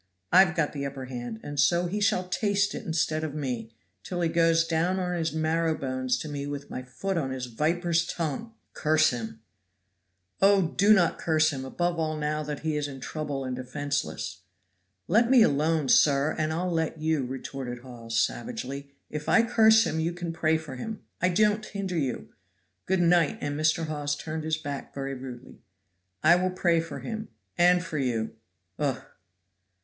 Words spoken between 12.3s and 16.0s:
that he is in trouble and defenseless." "Let me alone,